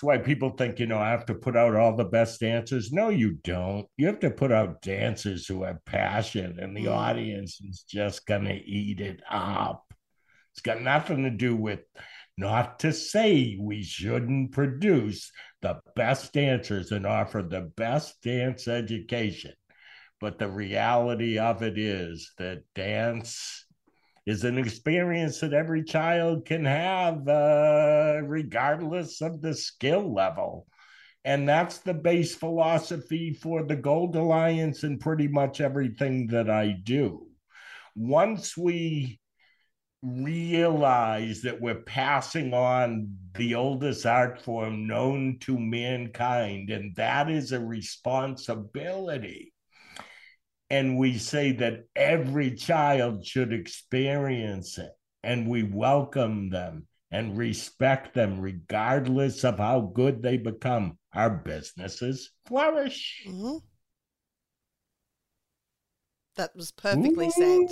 that's 0.00 0.06
why 0.06 0.16
people 0.16 0.48
think, 0.48 0.78
you 0.78 0.86
know, 0.86 0.96
I 0.96 1.10
have 1.10 1.26
to 1.26 1.34
put 1.34 1.58
out 1.58 1.76
all 1.76 1.94
the 1.94 2.04
best 2.04 2.40
dancers. 2.40 2.90
No, 2.90 3.10
you 3.10 3.32
don't. 3.44 3.86
You 3.98 4.06
have 4.06 4.20
to 4.20 4.30
put 4.30 4.50
out 4.50 4.80
dancers 4.80 5.46
who 5.46 5.62
have 5.64 5.84
passion, 5.84 6.58
and 6.58 6.74
the 6.74 6.86
Mm. 6.86 6.96
audience 6.96 7.60
is 7.60 7.82
just 7.86 8.24
gonna 8.24 8.58
eat 8.64 9.00
it 9.00 9.20
up. 9.28 9.84
It's 10.52 10.62
got 10.62 10.80
nothing 10.80 11.24
to 11.24 11.30
do 11.30 11.54
with 11.54 11.80
not 12.38 12.78
to 12.78 12.94
say 12.94 13.58
we 13.60 13.82
shouldn't 13.82 14.52
produce 14.52 15.30
the 15.60 15.78
best 15.94 16.32
dancers 16.32 16.92
and 16.92 17.04
offer 17.04 17.42
the 17.42 17.70
best 17.76 18.22
dance 18.22 18.68
education. 18.68 19.52
But 20.18 20.38
the 20.38 20.48
reality 20.48 21.38
of 21.38 21.62
it 21.62 21.76
is 21.76 22.32
that 22.38 22.62
dance 22.74 23.59
is 24.30 24.44
an 24.44 24.56
experience 24.56 25.40
that 25.40 25.52
every 25.52 25.82
child 25.82 26.46
can 26.46 26.64
have, 26.64 27.26
uh, 27.26 28.20
regardless 28.24 29.20
of 29.20 29.40
the 29.40 29.52
skill 29.52 30.14
level. 30.14 30.66
And 31.24 31.48
that's 31.48 31.78
the 31.78 31.94
base 31.94 32.34
philosophy 32.34 33.34
for 33.34 33.64
the 33.64 33.76
Gold 33.76 34.14
Alliance 34.14 34.84
and 34.84 35.00
pretty 35.00 35.28
much 35.28 35.60
everything 35.60 36.28
that 36.28 36.48
I 36.48 36.76
do. 36.82 37.26
Once 37.96 38.56
we 38.56 39.20
realize 40.02 41.42
that 41.42 41.60
we're 41.60 41.82
passing 41.82 42.54
on 42.54 43.16
the 43.34 43.56
oldest 43.56 44.06
art 44.06 44.40
form 44.40 44.86
known 44.86 45.38
to 45.40 45.58
mankind, 45.58 46.70
and 46.70 46.94
that 46.96 47.28
is 47.28 47.52
a 47.52 47.60
responsibility 47.60 49.52
and 50.70 50.96
we 50.96 51.18
say 51.18 51.52
that 51.52 51.84
every 51.96 52.52
child 52.54 53.26
should 53.26 53.52
experience 53.52 54.78
it. 54.78 54.92
And 55.22 55.48
we 55.48 55.64
welcome 55.64 56.48
them 56.48 56.86
and 57.10 57.36
respect 57.36 58.14
them 58.14 58.40
regardless 58.40 59.44
of 59.44 59.58
how 59.58 59.80
good 59.94 60.22
they 60.22 60.36
become. 60.36 60.96
Our 61.12 61.30
businesses 61.30 62.30
flourish. 62.46 63.24
Hmm 63.26 63.58
That 66.36 66.54
was 66.54 66.70
perfectly 66.70 67.30
said. 67.30 67.66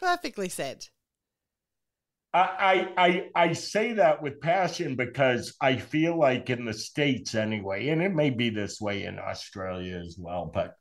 Perfectly 0.00 0.48
said. 0.48 0.86
I 2.32 2.92
I 2.98 3.30
I 3.34 3.52
say 3.52 3.92
that 3.94 4.22
with 4.22 4.40
passion 4.40 4.96
because 4.96 5.54
I 5.60 5.76
feel 5.76 6.18
like 6.18 6.50
in 6.50 6.64
the 6.64 6.74
states 6.74 7.34
anyway, 7.34 7.88
and 7.88 8.02
it 8.02 8.14
may 8.14 8.30
be 8.30 8.50
this 8.50 8.80
way 8.80 9.04
in 9.04 9.18
Australia 9.18 9.96
as 9.96 10.16
well, 10.18 10.50
but 10.52 10.74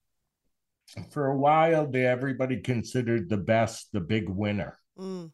for 1.11 1.27
a 1.27 1.37
while 1.37 1.87
there, 1.87 2.11
everybody 2.11 2.61
considered 2.61 3.29
the 3.29 3.37
best 3.37 3.91
the 3.91 4.01
big 4.01 4.29
winner. 4.29 4.77
Mm. 4.97 5.31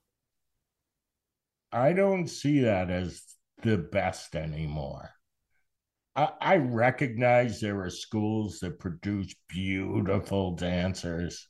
I 1.72 1.94
don't 1.94 2.28
see 2.28 2.62
that 2.62 2.90
as 2.90 3.24
the 3.62 3.78
best 3.78 4.36
anymore. 4.36 5.12
I, 6.16 6.30
I 6.42 6.56
recognize 6.58 7.60
there 7.60 7.82
are 7.82 7.90
schools 7.90 8.60
that 8.60 8.80
produce 8.80 9.34
beautiful 9.48 10.56
dancers, 10.56 11.48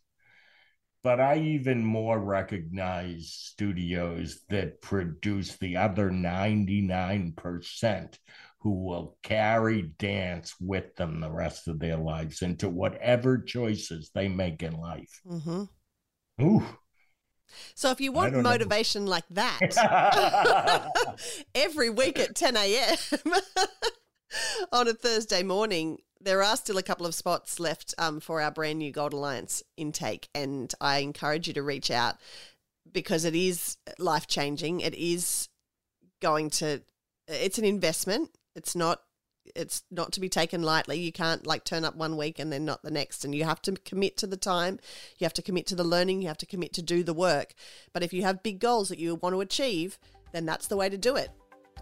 but 1.03 1.19
I 1.19 1.39
even 1.39 1.83
more 1.83 2.19
recognize 2.19 3.33
studios 3.33 4.41
that 4.49 4.81
produce 4.81 5.57
the 5.57 5.77
other 5.77 6.11
99% 6.11 8.17
who 8.61 8.85
will 8.85 9.17
carry 9.23 9.81
dance 9.97 10.55
with 10.59 10.95
them 10.95 11.19
the 11.19 11.31
rest 11.31 11.67
of 11.67 11.79
their 11.79 11.97
lives 11.97 12.41
into 12.41 12.69
whatever 12.69 13.37
choices 13.37 14.11
they 14.13 14.27
make 14.27 14.61
in 14.61 14.73
life. 14.73 15.21
hmm 15.27 15.63
Ooh. 16.41 16.63
So 17.75 17.91
if 17.91 17.99
you 17.99 18.11
want 18.11 18.33
don't 18.33 18.43
know. 18.43 18.49
motivation 18.49 19.05
like 19.07 19.25
that, 19.31 19.59
every 21.55 21.89
week 21.89 22.19
at 22.19 22.35
10 22.35 22.55
a.m. 22.55 22.97
on 24.71 24.87
a 24.87 24.93
Thursday 24.93 25.43
morning, 25.43 25.99
there 26.19 26.43
are 26.43 26.55
still 26.55 26.77
a 26.77 26.83
couple 26.83 27.05
of 27.05 27.15
spots 27.15 27.59
left 27.59 27.93
um, 27.97 28.19
for 28.19 28.41
our 28.41 28.51
brand 28.51 28.79
new 28.79 28.91
Gold 28.91 29.13
Alliance 29.13 29.63
intake. 29.75 30.29
And 30.33 30.73
I 30.79 30.99
encourage 30.99 31.47
you 31.47 31.53
to 31.55 31.63
reach 31.63 31.91
out 31.91 32.15
because 32.91 33.25
it 33.25 33.35
is 33.35 33.77
life 33.97 34.27
changing. 34.27 34.81
It 34.81 34.95
is 34.95 35.49
going 36.21 36.49
to, 36.51 36.81
it's 37.27 37.57
an 37.57 37.65
investment. 37.65 38.29
It's 38.55 38.75
not. 38.75 39.01
It's 39.55 39.81
not 39.89 40.11
to 40.13 40.19
be 40.19 40.29
taken 40.29 40.61
lightly. 40.61 40.99
You 40.99 41.11
can't 41.11 41.47
like 41.47 41.63
turn 41.63 41.83
up 41.83 41.95
one 41.95 42.15
week 42.15 42.37
and 42.37 42.53
then 42.53 42.63
not 42.63 42.83
the 42.83 42.91
next. 42.91 43.25
And 43.25 43.33
you 43.33 43.43
have 43.43 43.59
to 43.63 43.71
commit 43.71 44.15
to 44.17 44.27
the 44.27 44.37
time. 44.37 44.79
You 45.17 45.25
have 45.25 45.33
to 45.33 45.41
commit 45.41 45.65
to 45.67 45.75
the 45.75 45.83
learning. 45.83 46.21
You 46.21 46.27
have 46.27 46.37
to 46.37 46.45
commit 46.45 46.73
to 46.73 46.83
do 46.83 47.01
the 47.01 47.13
work. 47.13 47.55
But 47.91 48.03
if 48.03 48.13
you 48.13 48.21
have 48.21 48.43
big 48.43 48.59
goals 48.59 48.89
that 48.89 48.99
you 48.99 49.15
want 49.15 49.33
to 49.33 49.41
achieve, 49.41 49.97
then 50.31 50.45
that's 50.45 50.67
the 50.67 50.77
way 50.77 50.89
to 50.89 50.97
do 50.97 51.15
it. 51.15 51.31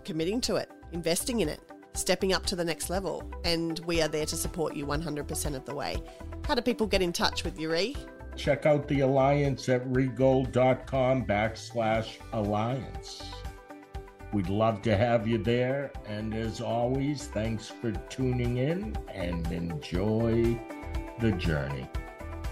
Committing 0.05 0.39
to 0.41 0.55
it, 0.55 0.71
investing 0.93 1.41
in 1.41 1.49
it. 1.49 1.59
stepping 1.93 2.33
up 2.33 2.45
to 2.47 2.55
the 2.55 2.63
next 2.63 2.89
level. 2.89 3.29
And 3.43 3.79
we 3.85 4.01
are 4.01 4.07
there 4.07 4.25
to 4.25 4.35
support 4.35 4.75
you 4.75 4.85
100% 4.85 5.55
of 5.55 5.65
the 5.65 5.75
way. 5.75 5.97
How 6.45 6.55
do 6.55 6.61
people 6.61 6.87
get 6.87 7.01
in 7.01 7.13
touch 7.13 7.43
with 7.43 7.59
you, 7.59 7.71
Rhee? 7.71 7.95
Check 8.35 8.65
out 8.65 8.87
the 8.87 9.01
alliance 9.01 9.67
at 9.69 9.85
rheegold.com 9.91 11.25
backslash 11.25 12.17
alliance. 12.31 13.23
We'd 14.31 14.49
love 14.49 14.81
to 14.83 14.95
have 14.95 15.27
you 15.27 15.37
there. 15.37 15.91
And 16.05 16.33
as 16.33 16.61
always, 16.61 17.27
thanks 17.27 17.67
for 17.67 17.91
tuning 18.09 18.57
in 18.57 18.97
and 19.13 19.51
enjoy 19.51 20.59
the 21.19 21.31
journey. 21.33 21.87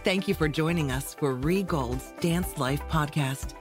Thank 0.04 0.28
you 0.28 0.34
for 0.34 0.48
joining 0.48 0.92
us 0.92 1.14
for 1.14 1.36
Rhee 1.36 1.64
Gold's 1.64 2.14
Dance 2.20 2.58
Life 2.58 2.82
podcast. 2.90 3.54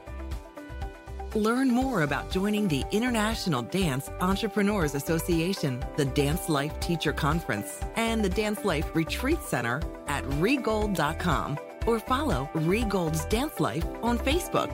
Learn 1.34 1.70
more 1.70 2.02
about 2.02 2.30
joining 2.30 2.66
the 2.66 2.84
International 2.92 3.60
Dance 3.60 4.08
Entrepreneurs 4.20 4.94
Association, 4.94 5.84
the 5.96 6.04
Dance 6.06 6.48
Life 6.48 6.78
Teacher 6.80 7.12
Conference, 7.12 7.80
and 7.96 8.24
the 8.24 8.28
Dance 8.28 8.64
Life 8.64 8.94
Retreat 8.94 9.42
Center 9.42 9.82
at 10.06 10.24
rheegold.com 10.24 11.58
or 11.86 11.98
follow 12.00 12.48
Rhee 12.54 12.84
Gold's 12.84 13.26
Dance 13.26 13.60
Life 13.60 13.84
on 14.02 14.18
Facebook. 14.18 14.72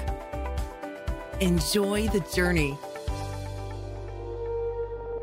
Enjoy 1.41 2.07
the 2.09 2.21
journey. 2.33 2.79